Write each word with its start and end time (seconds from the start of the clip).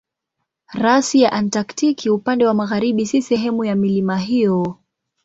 Rasi 0.73 1.21
ya 1.21 1.31
Antaktiki 1.31 2.09
upande 2.09 2.45
wa 2.45 2.53
magharibi 2.53 3.05
si 3.05 3.21
sehemu 3.21 3.65
ya 3.65 3.75
milima 3.75 4.17
hiyo. 4.17 4.77